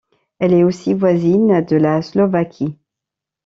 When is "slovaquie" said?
2.01-2.75